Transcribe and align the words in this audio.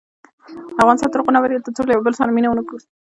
افغانستان 0.81 1.09
تر 1.11 1.19
هغو 1.19 1.33
نه 1.33 1.39
ابادیږي، 1.39 1.63
ترڅو 1.65 1.81
له 1.87 1.91
یو 1.93 2.05
بل 2.05 2.13
سره 2.19 2.33
مینه 2.35 2.47
ونه 2.49 2.63
کړو. 2.67 2.77